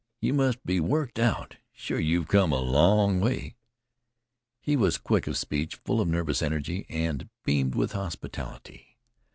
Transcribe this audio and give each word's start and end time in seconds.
You 0.19 0.33
must 0.33 0.65
be 0.65 0.79
worked 0.79 1.19
out. 1.19 1.57
Sure 1.71 1.99
you've 1.99 2.27
come 2.27 2.51
a 2.51 2.59
long 2.59 3.19
way." 3.19 3.55
He 4.59 4.75
was 4.75 4.97
quick 4.97 5.27
of 5.27 5.37
speech, 5.37 5.75
full 5.85 6.01
of 6.01 6.07
nervous 6.07 6.41
energy, 6.41 6.87
and 6.89 7.29
beamed 7.45 7.75
with 7.75 7.91
hospitality. 7.91 8.97